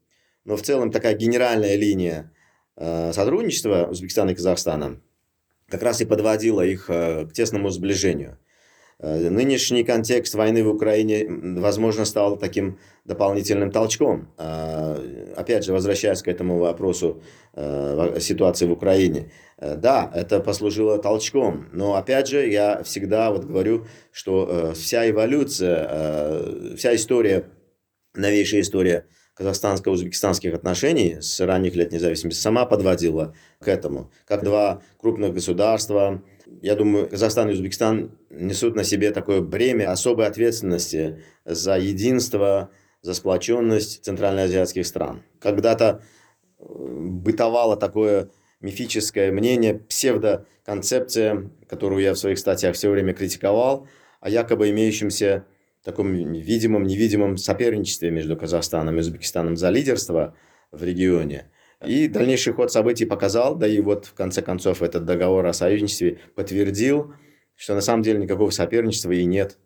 [0.45, 2.33] но в целом такая генеральная линия
[2.77, 5.01] сотрудничества Узбекистана и Казахстана
[5.69, 8.47] как раз и подводила их к тесному сближению– Э,
[9.01, 14.28] нынешний контекст войны в Украине, возможно, стал таким дополнительным толчком.
[14.38, 17.22] Э, опять же, возвращаясь к этому вопросу
[17.55, 19.30] э, ситуации в Украине.
[19.61, 26.94] Да, это послужило толчком, но опять же, я всегда вот говорю, что вся эволюция, вся
[26.94, 27.44] история,
[28.14, 29.07] новейшая история
[29.38, 34.11] казахстанско-узбекистанских отношений с ранних лет независимости сама подводила к этому.
[34.26, 36.22] Как два крупных государства,
[36.62, 42.70] я думаю, Казахстан и Узбекистан несут на себе такое бремя особой ответственности за единство,
[43.03, 45.22] за сплоченность центральноазиатских стран.
[45.40, 46.03] Когда-то
[46.59, 48.30] э, бытовало такое
[48.61, 53.86] мифическое мнение, псевдоконцепция, которую я в своих статьях все время критиковал,
[54.20, 55.46] о якобы имеющемся
[55.84, 60.34] таком видимом, невидимом соперничестве между Казахстаном и Узбекистаном за лидерство
[60.72, 61.51] в регионе–
[61.85, 66.18] и дальнейший ход событий показал, да и вот в конце концов этот договор о союзничестве
[66.35, 67.14] подтвердил,
[67.55, 69.59] что на самом деле никакого соперничества и нет,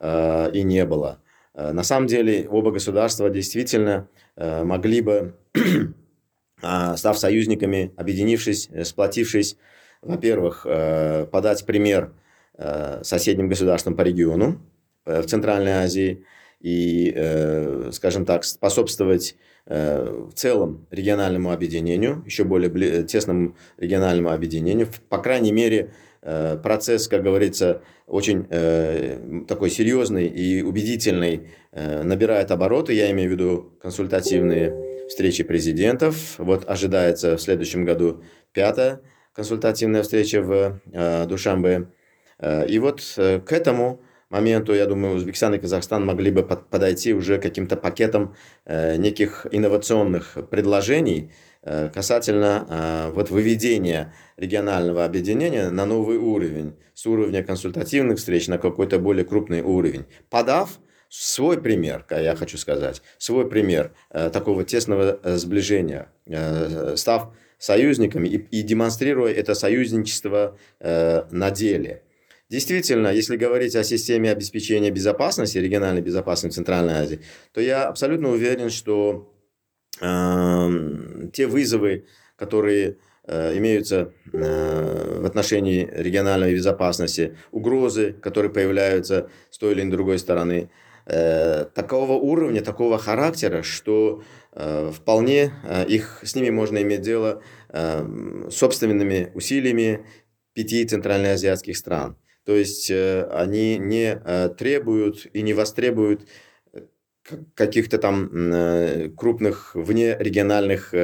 [0.00, 1.20] э, и не было.
[1.54, 5.34] Э, на самом деле оба государства действительно э, могли бы,
[6.62, 9.56] а, став союзниками, объединившись, сплотившись,
[10.00, 10.64] во-первых,
[11.32, 12.12] подать пример
[13.02, 14.60] соседним государствам по региону
[15.04, 16.24] в Центральной Азии
[16.60, 19.34] и, скажем так, способствовать
[19.68, 24.88] в целом региональному объединению, еще более тесному региональному объединению.
[25.10, 25.92] По крайней мере,
[26.22, 32.94] э, процесс, как говорится, очень э, такой серьезный и убедительный набирает обороты.
[32.94, 36.38] Я имею в виду консультативные встречи президентов.
[36.38, 38.22] Вот ожидается в следующем году
[38.54, 39.02] пятая
[39.34, 40.80] консультативная встреча в
[41.26, 41.88] Душамбе.
[42.68, 44.00] И вот к этому
[44.30, 50.36] моменту, я думаю, Узбекистан и Казахстан могли бы подойти уже каким-то пакетом э, неких инновационных
[50.50, 58.48] предложений э, касательно э, вот выведения регионального объединения на новый уровень, с уровня консультативных встреч
[58.48, 65.18] на какой-то более крупный уровень, подав свой пример, я хочу сказать, свой пример такого тесного
[65.38, 66.12] сближения,
[66.96, 72.02] став союзниками и, и демонстрируя это союзничество на деле–
[72.50, 77.20] Действительно, если говорить о системе обеспечения безопасности, региональной безопасности в Центральной Азии,
[77.52, 79.30] то я абсолютно уверен, что
[80.00, 89.58] э, те вызовы, которые э, имеются э, в отношении региональной безопасности, угрозы, которые появляются с
[89.58, 90.70] той или другой стороны,
[91.04, 94.22] э, такого уровня, такого характера, что
[94.52, 100.06] э, вполне э, их, с ними можно иметь дело э, собственными усилиями
[100.54, 102.16] пяти центральноазиатских стран–
[102.48, 106.26] то есть э, они не э, требуют и не востребуют
[106.72, 106.80] э,
[107.54, 110.94] каких-то там крупных внерегиональных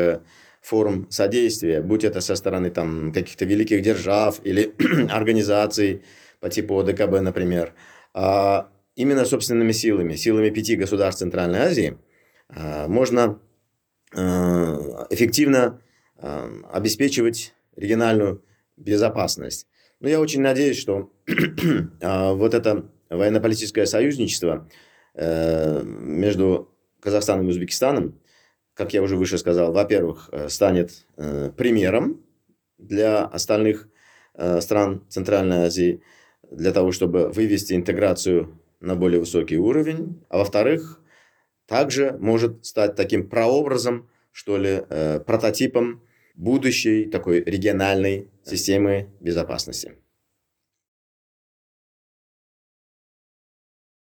[0.62, 4.74] форм содействия, будь это со стороны там каких-то великих держав или
[5.11, 6.03] организаций
[6.40, 7.74] по типу ОДКБ, например,
[8.14, 11.99] а именно собственными силами, силами пяти государств Центральной Азии
[12.88, 13.38] можно
[15.11, 15.78] эффективно
[16.16, 18.42] обеспечивать региональную
[18.78, 19.66] безопасность.
[20.05, 21.11] Но я очень надеюсь, что
[22.03, 24.69] а, вот это военно-политическое союзничество
[25.15, 28.21] э, между Казахстаном и Узбекистаном,
[28.75, 32.23] как я уже выше сказал, во-первых, э, станет э, примером
[32.77, 33.89] для остальных
[34.61, 36.03] стран Центральной Азии,
[36.51, 41.01] для того, чтобы вывести интеграцию на более высокий уровень, а во-вторых,
[41.67, 44.83] также может стать таким прообразом, что ли,
[45.25, 46.03] прототипом
[46.35, 49.93] будущей такой региональной системы безопасности.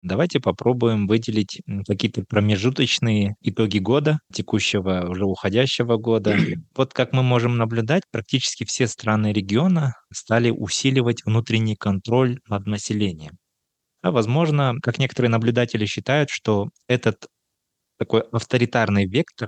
[0.01, 6.35] Давайте попробуем выделить какие-то промежуточные итоги года, текущего, уже уходящего года.
[6.75, 13.37] Вот как мы можем наблюдать, практически все страны региона стали усиливать внутренний контроль над населением.
[14.01, 17.27] А возможно, как некоторые наблюдатели считают, что этот
[17.97, 19.47] такой авторитарный вектор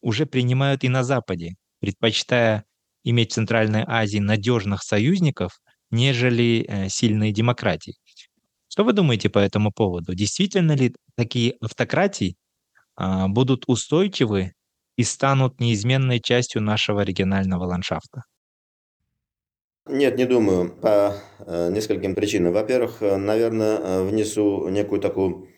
[0.00, 2.64] уже принимают и на Западе, предпочитая
[3.04, 5.60] иметь в Центральной Азии надежных союзников,
[5.90, 7.94] нежели э, сильные демократии.
[8.68, 10.14] Что вы думаете по этому поводу?
[10.14, 12.36] Действительно ли такие автократии
[12.94, 14.52] а, будут устойчивы
[14.96, 18.24] и станут неизменной частью нашего регионального ландшафта?
[19.88, 20.70] Нет, не думаю.
[20.70, 22.52] По э, нескольким причинам.
[22.52, 25.48] Во-первых, э, наверное, внесу некую такую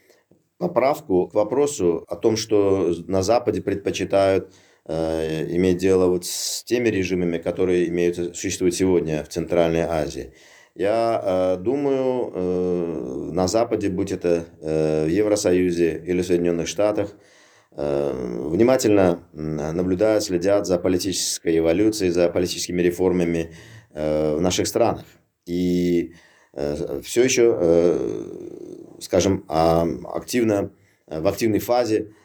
[0.59, 4.55] поправку к вопросу о том, что на Западе предпочитают
[4.91, 10.33] иметь дело вот с теми режимами, которые имеют, существуют сегодня в Центральной Азии.
[10.75, 17.11] Я э, думаю, э, на Западе, будь это э, в Евросоюзе или в Соединенных Штатах,
[17.73, 23.53] э, внимательно наблюдают, следят за политической эволюцией, за политическими реформами
[23.93, 25.05] э, в наших странах.
[25.45, 26.15] И
[26.55, 30.71] э, все еще, э, скажем, а, активно,
[31.07, 32.20] в активной фазе э,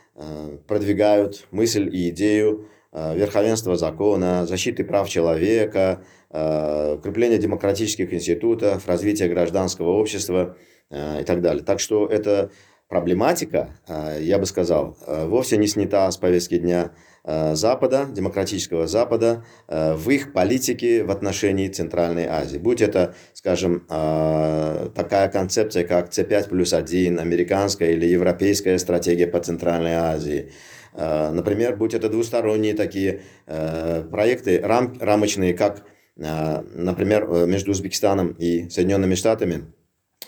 [0.67, 6.03] продвигают мысль и идею э, верховенства закона, защиты прав человека,
[6.37, 10.57] Э, укрепление демократических институтов, развитие гражданского общества
[10.89, 11.63] э, и так далее.
[11.63, 12.51] Так что эта
[12.89, 16.91] проблематика, э, я бы сказал, вовсе не снята с повестки дня
[17.25, 22.59] Запада, демократического Запада, в их политике в отношении Центральной Азии.
[22.59, 29.93] Будь это, скажем, такая концепция, как C5 плюс 1, американская или европейская стратегия по Центральной
[29.93, 30.51] Азии,
[30.93, 35.83] Например, будь это двусторонние такие проекты, рам, рамочные, как
[36.15, 39.65] например, э, между Узбекистаном и Соединенными Штатами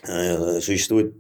[0.08, 1.14] э, существует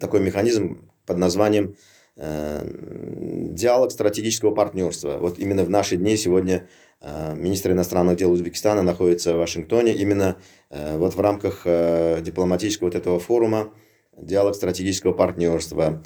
[0.00, 1.74] такой механизм под названием э,
[2.16, 5.18] диалог стратегического партнерства.
[5.18, 6.68] Вот именно в наши дни сегодня
[7.00, 10.36] министр иностранных дел Узбекистана находится в Вашингтоне именно
[10.70, 13.72] вот в рамках дипломатического вот этого форума
[14.16, 16.02] диалог стратегического партнерства.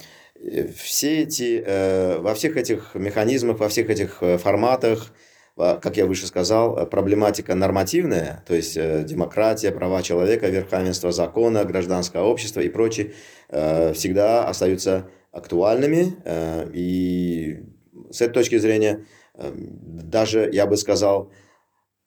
[0.75, 5.11] Все эти, во всех этих механизмах, во всех этих форматах
[5.57, 12.21] как я выше сказал, проблематика нормативная, то есть э, демократия, права человека, верховенство закона, гражданское
[12.21, 13.13] общество и прочее,
[13.49, 16.15] э, всегда остаются актуальными.
[16.25, 17.63] Э, и
[18.11, 21.31] с этой точки зрения, даже, я бы сказал,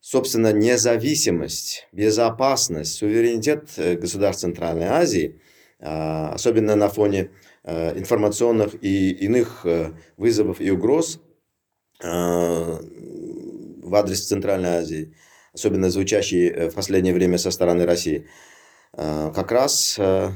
[0.00, 3.70] собственно, независимость, безопасность, суверенитет
[4.00, 5.40] государств Центральной Азии,
[5.78, 7.30] особенно на фоне
[7.64, 9.66] информационных и иных
[10.16, 11.20] вызовов и угроз,
[13.90, 15.14] в адрес Центральной Азии,
[15.52, 18.26] особенно звучащие э, в последнее время со стороны России,
[18.92, 20.30] э, как раз э,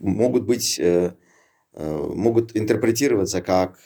[0.00, 0.80] могут быть
[1.72, 3.78] могут интерпретироваться как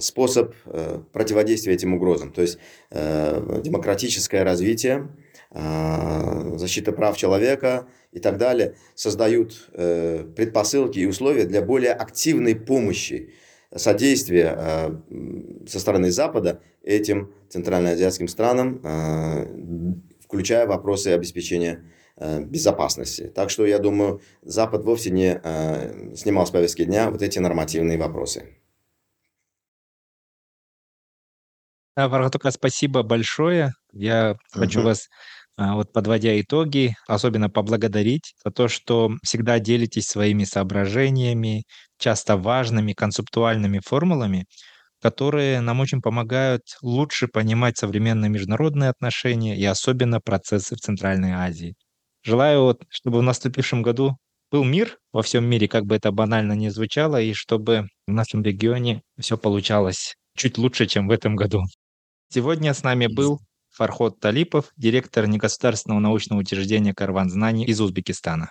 [0.00, 0.52] способ
[1.12, 2.32] противодействия этим угрозам.
[2.32, 2.58] То есть
[2.90, 5.08] демократическое развитие,
[5.52, 13.32] защита прав человека и так далее создают предпосылки и условия для более активной помощи
[13.74, 14.96] содействие э,
[15.66, 19.46] со стороны Запада этим центральноазиатским странам, э,
[20.20, 23.30] включая вопросы обеспечения э, безопасности.
[23.34, 25.40] Так что, я думаю, Запад вовсе не
[26.16, 28.56] снимал с повестки дня вот эти нормативные вопросы.
[31.96, 33.72] Варгатука, спасибо большое.
[33.92, 35.08] Я хочу вас
[35.58, 41.64] а, вот подводя итоги, особенно поблагодарить за то, что всегда делитесь своими соображениями,
[41.98, 44.46] часто важными концептуальными формулами,
[45.02, 51.74] которые нам очень помогают лучше понимать современные международные отношения и особенно процессы в Центральной Азии.
[52.26, 54.16] Желаю, вот, чтобы в наступившем году
[54.50, 58.42] был мир во всем мире, как бы это банально не звучало, и чтобы в нашем
[58.42, 61.62] регионе все получалось чуть лучше, чем в этом году.
[62.28, 63.38] Сегодня с нами был
[63.70, 68.50] Фархот Талипов, директор негосударственного научного учреждения «Карван знаний» из Узбекистана.